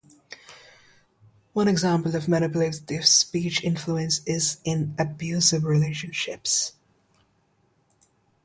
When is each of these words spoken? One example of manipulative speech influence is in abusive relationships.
One 1.53 1.67
example 1.67 2.15
of 2.15 2.27
manipulative 2.27 3.05
speech 3.05 3.63
influence 3.63 4.21
is 4.25 4.59
in 4.65 4.95
abusive 4.97 5.63
relationships. 5.63 6.73